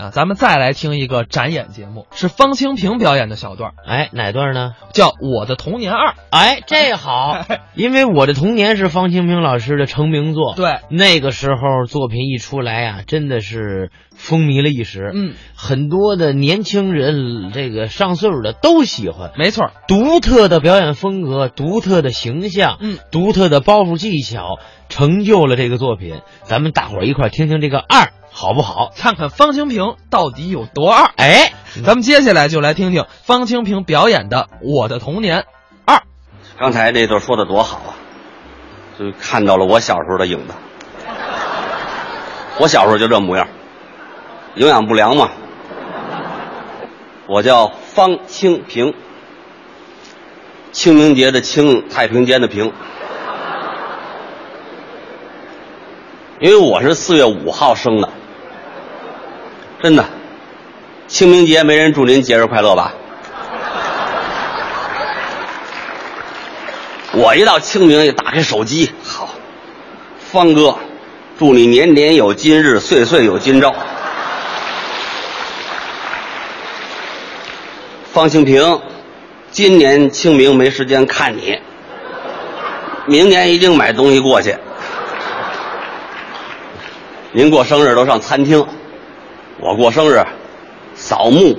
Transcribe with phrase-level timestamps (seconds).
[0.00, 4.72] 啊，咱们再来听一个展演节目，是方清平表演的小段，哎，哪段呢？
[4.92, 6.12] 叫《我的童年二》。
[6.30, 10.54] 哎，这好， 因为我的童年是方清平老师的成名作。
[10.56, 15.10] 对，那个时候作品一出来啊、真的是风靡了一时。
[15.14, 19.32] 嗯，很多的年轻人，这个上岁数的都喜欢。
[19.36, 24.58] 没错，独特的表演风格，独特的形象，嗯，独特的包袱技巧，
[24.88, 26.20] 成就了这个作品。
[26.42, 28.90] 咱们大伙儿一块儿听听这个二好不好？
[28.96, 31.10] 看看方清平到底有多二。
[31.16, 31.52] 哎，
[31.84, 35.44] 咱们接下来就来听听方清平表演的《我的童年
[35.84, 35.96] 二》。
[36.58, 37.90] 刚才那段说的多好啊，
[38.98, 40.54] 就看到了我小时候的影子。
[42.58, 43.48] 我小时候就这模样，
[44.54, 45.30] 营养不良嘛。
[47.26, 48.94] 我叫方清平，
[50.72, 52.72] 清明节的清，太平间的平。
[56.40, 58.08] 因为我是四月五号生的，
[59.82, 60.04] 真的，
[61.08, 62.92] 清明节没人祝您节日快乐吧？
[67.12, 69.30] 我一到清明，一打开手机，好，
[70.18, 70.76] 方哥，
[71.38, 73.74] 祝你年年有今日，岁岁有今朝。
[78.12, 78.82] 方清平，
[79.50, 81.58] 今年清明没时间看你，
[83.06, 84.54] 明年一定买东西过去。
[87.32, 88.66] 您过生日都上餐厅，
[89.60, 90.24] 我过生日
[90.94, 91.58] 扫墓。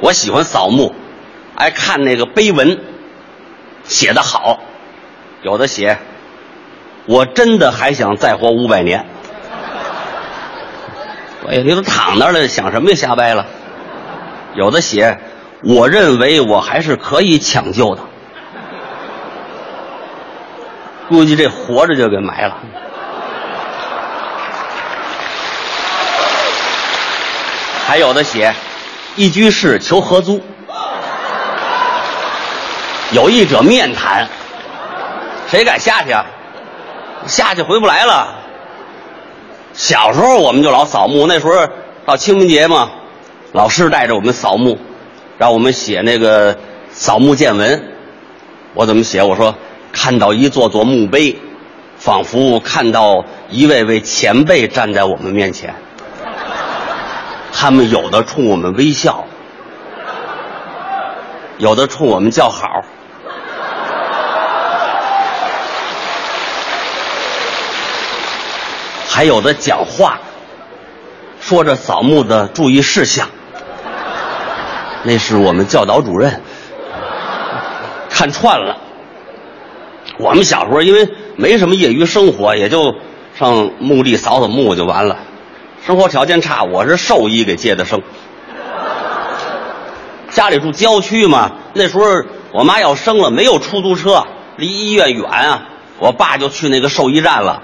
[0.00, 0.94] 我喜欢扫墓，
[1.54, 2.78] 爱看那个碑文。
[3.84, 4.58] 写得好，
[5.42, 5.98] 有的写，
[7.06, 9.06] 我真的还想再活五百年。
[11.48, 12.96] 哎呀，你都躺那儿了，想什么呀？
[12.96, 13.46] 瞎掰了。
[14.56, 15.20] 有的写，
[15.62, 18.02] 我认为我还是可以抢救的。
[21.08, 22.58] 估计这活着就给埋了。
[27.86, 28.52] 还有的写，
[29.14, 30.42] 一居室求合租。
[33.12, 34.28] 有意者面谈，
[35.48, 36.26] 谁敢下去啊？
[37.28, 38.34] 下去回不来了。
[39.72, 41.52] 小时候我们就老扫墓，那时候
[42.04, 42.90] 到清明节嘛，
[43.52, 44.76] 老师带着我们扫墓，
[45.38, 46.58] 让我们写那个
[46.90, 47.92] 扫墓见闻。
[48.74, 49.22] 我怎么写？
[49.22, 49.54] 我说
[49.92, 51.38] 看到一座座墓碑，
[51.96, 55.72] 仿佛看到一位位前辈站在我们面前，
[57.58, 59.24] 他们有的冲我们微笑，
[61.56, 62.84] 有的冲我们叫好。
[69.08, 70.18] 还有的讲话，
[71.40, 73.26] 说着扫墓的注意事项。
[75.02, 76.42] 那是我们教导主任
[78.10, 78.76] 看串了。
[80.18, 82.94] 我们小时候因为没什么业余生活，也就
[83.34, 85.16] 上墓地扫扫墓就完了。
[85.86, 88.02] 生活条件差，我是兽医给接的生。
[90.30, 92.02] 家里住郊区嘛，那时候
[92.50, 94.26] 我妈要生了，没有出租车，
[94.56, 95.62] 离医院远啊，
[96.00, 97.62] 我爸就去那个兽医站了。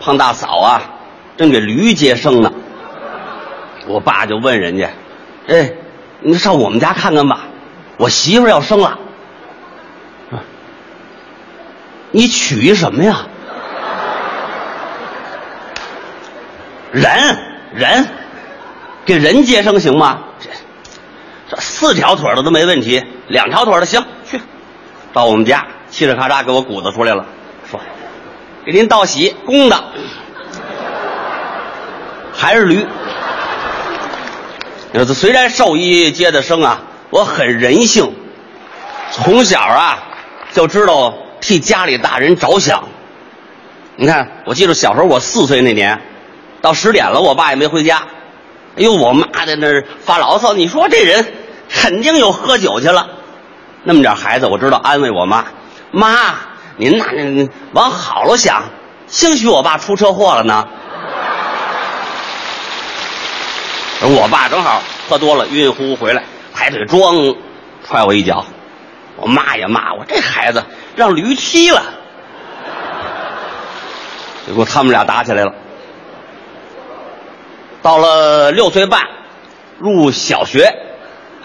[0.00, 0.82] 胖大嫂啊，
[1.36, 2.52] 正给驴接生呢。
[3.86, 4.90] 我爸就问人家
[5.46, 5.74] ：“哎，
[6.20, 7.42] 你上我们家看看吧，
[7.98, 8.98] 我媳妇要生了。
[12.10, 13.28] 你娶一什么呀？
[16.92, 17.38] 人
[17.74, 18.06] 人，
[19.04, 20.20] 给人接生行吗？
[20.40, 20.48] 这
[21.50, 24.04] 这四条腿的都没问题，两条腿的行。
[24.28, 24.40] 去，
[25.12, 27.24] 到我们家，嘁哩咔嚓给我鼓捣出来了，
[27.70, 27.80] 说。”
[28.66, 29.82] 给您道喜，公的，
[32.34, 32.86] 还是驴。
[35.14, 38.12] 虽然兽医接的生啊，我很人性，
[39.10, 39.98] 从小啊
[40.52, 42.86] 就知道替家里大人着想。
[43.96, 45.98] 你看，我记得小时候我四岁那年，
[46.60, 48.02] 到十点了，我爸也没回家。
[48.76, 51.32] 哎呦，我妈在那儿发牢骚，你说这人
[51.68, 53.08] 肯定又喝酒去了。
[53.84, 55.44] 那么点孩子，我知道安慰我妈，
[55.90, 56.34] 妈。
[56.80, 58.62] 您那往好了想，
[59.08, 60.64] 兴许我爸出车祸了呢。
[64.00, 66.22] 我爸正好喝多了，晕晕乎乎回来，
[66.54, 67.34] 抬腿装
[67.84, 68.46] 踹我一脚，
[69.16, 70.62] 我妈也骂我这孩子
[70.94, 71.82] 让驴踢了，
[74.46, 75.52] 结果他们俩打起来了。
[77.82, 79.02] 到了六岁半，
[79.78, 80.74] 入小学，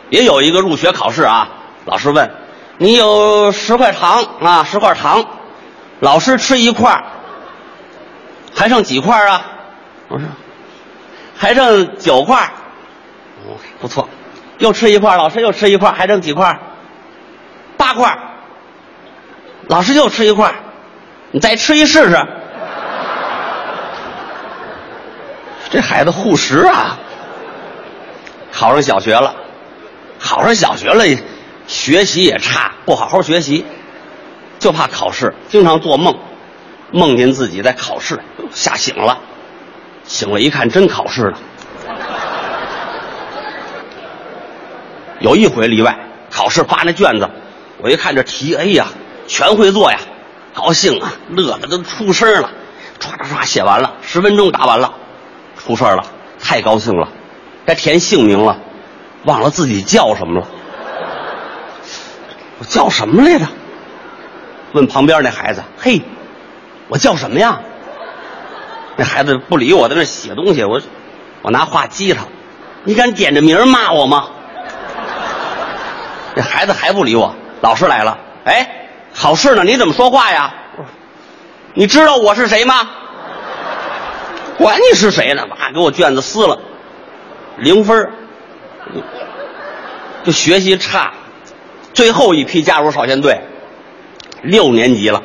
[0.09, 1.49] 也有一个入学考试啊，
[1.85, 2.31] 老师问。
[2.77, 4.23] 你有十块糖？
[4.41, 5.25] 啊，十块糖，
[5.99, 7.03] 老师吃一块
[8.53, 9.45] 还剩几块啊？
[10.09, 10.27] 我说
[11.35, 12.51] 还剩九块
[13.45, 14.09] 哦，不错，
[14.57, 16.59] 又吃一块老师又吃一块还剩几块
[17.77, 18.17] 八块
[19.67, 20.53] 老师又吃一块
[21.31, 22.27] 你再吃一试试。
[25.73, 26.99] 这孩子护食啊，
[28.51, 29.33] 考上小学了，
[30.19, 31.03] 考上小学了，
[31.65, 33.65] 学习也差，不好好学习，
[34.59, 36.15] 就怕考试，经常做梦，
[36.91, 38.19] 梦见自己在考试，
[38.51, 39.17] 吓醒了，
[40.03, 41.39] 醒了一看真考试了。
[45.21, 45.97] 有一回例外，
[46.29, 47.27] 考试发那卷子，
[47.79, 48.89] 我一看这题，哎呀，
[49.25, 49.97] 全会做呀，
[50.53, 52.51] 高兴啊，乐的都出声了，
[52.99, 54.93] 唰唰唰写完了，十分钟答完了，
[55.57, 56.05] 出事儿了，
[56.39, 57.07] 太高兴了，
[57.65, 58.57] 该填姓名了，
[59.25, 60.47] 忘了自己叫什么了，
[62.59, 63.45] 我叫什么来着？
[64.73, 66.01] 问旁边那孩子，嘿，
[66.87, 67.59] 我叫什么呀？
[68.95, 70.81] 那孩子不理我，在那写东西，我
[71.41, 72.23] 我拿话激他，
[72.83, 74.27] 你敢点着名骂我吗？
[76.35, 80.53] 这孩子还不理我，老师来了，哎，考试呢，你怎么说话呀？
[81.75, 82.89] 你知道我是谁吗？
[84.57, 86.59] 管你是谁呢，妈给我卷子撕了，
[87.57, 88.11] 零分儿
[90.23, 91.13] 就学习差，
[91.93, 93.41] 最后一批加入少先队，
[94.41, 95.21] 六年级了，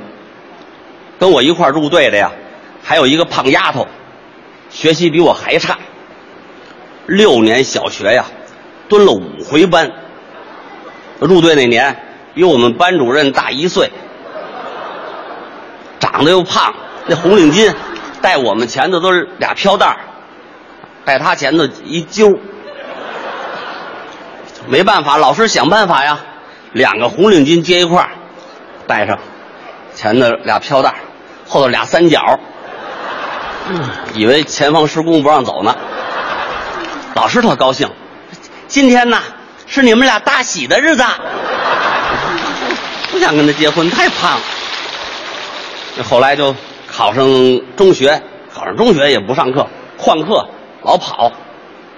[1.19, 2.32] 跟我一块儿入队的呀，
[2.82, 3.86] 还有一个胖丫头，
[4.70, 5.78] 学习比我还差，
[7.06, 8.24] 六年小学呀，
[8.88, 9.92] 蹲了五回班。
[11.20, 11.96] 入队那年，
[12.34, 13.90] 比我们班主任大一岁，
[15.98, 16.72] 长得又胖，
[17.06, 17.74] 那红领巾，
[18.20, 19.97] 带我们前头都是俩飘带儿
[21.05, 22.38] 带他前头一揪，
[24.67, 26.19] 没办法，老师想办法呀，
[26.73, 28.11] 两个红领巾接一块儿
[28.87, 29.19] 带上，
[29.94, 30.97] 前头俩飘带儿
[31.49, 32.38] 后头俩三角，
[34.15, 35.75] 以为前方施工不让走呢。
[37.15, 37.91] 老师特高兴，
[38.67, 39.19] 今天呢
[39.67, 41.05] 是你们俩大喜的日子，
[43.11, 44.41] 不想跟他结婚，太胖了。
[46.09, 46.55] 后来就
[46.98, 47.24] 考上
[47.76, 48.20] 中学，
[48.52, 49.68] 考上中学也不上课，
[50.00, 50.48] 旷课
[50.82, 51.30] 老跑。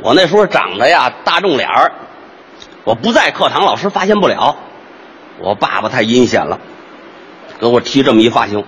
[0.03, 1.93] 我那时候长得呀大众脸儿，
[2.85, 4.55] 我不在课堂，老师发现不了。
[5.39, 6.61] 我爸爸太阴险了，
[7.59, 8.63] 给我剃这么一发型。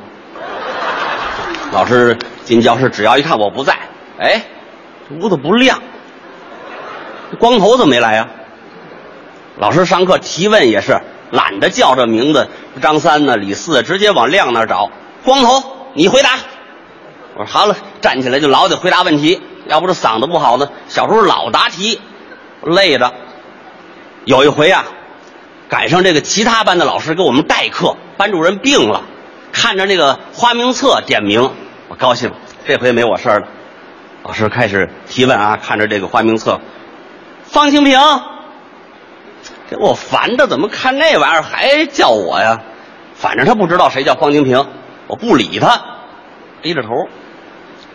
[1.70, 3.76] 老师进教室，只要一看我不在，
[4.18, 4.40] 哎，
[5.10, 5.82] 这屋子不亮，
[7.38, 8.26] 光头怎么没来呀、
[9.58, 10.98] 老师上课提问也是
[11.30, 12.48] 懒得叫这名字，
[12.80, 14.90] 张三呢、李四，直接往亮那找。
[15.26, 15.62] 光头，
[15.94, 16.30] 你回答。
[17.34, 20.68] 我说好了，站起来就老得回答问题，要不这嗓子不好呢。
[20.88, 22.00] 小时候老答题，
[22.62, 23.12] 累着。
[24.24, 24.84] 有一回啊，
[25.68, 29.02] 赶上这个其他班的老师给我们代课，班主任病了，
[29.52, 31.50] 看着那个花名册点名，
[31.88, 32.32] 我高兴，
[32.66, 33.48] 这回没我事儿了。
[34.22, 36.60] 老师开始提问啊，看着这个花名册，
[37.44, 37.98] 方清平，
[39.68, 42.60] 给我烦的，怎么看那玩意儿还叫我呀？
[43.14, 44.66] 反正他不知道谁叫方清平，
[45.06, 45.82] 我不理他，
[46.62, 46.88] 低着头。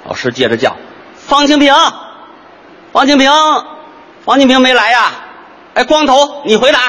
[0.06, 0.75] 老师接着叫
[1.15, 1.74] 方清平，
[2.92, 3.31] 方清平，
[4.24, 5.12] 方清平没来呀？
[5.74, 6.80] 哎，光头，你回答。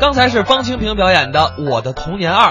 [0.00, 1.40] 刚才是方清平表演的
[1.70, 2.50] 《我的童年二》。